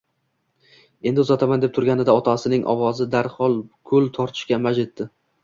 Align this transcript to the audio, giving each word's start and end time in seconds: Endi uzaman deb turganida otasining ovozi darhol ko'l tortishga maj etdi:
Endi 1.09 1.21
uzaman 1.23 1.61
deb 1.63 1.75
turganida 1.75 2.15
otasining 2.21 2.65
ovozi 2.75 3.09
darhol 3.17 3.59
ko'l 3.93 4.11
tortishga 4.19 4.61
maj 4.67 4.77
etdi: 4.87 5.11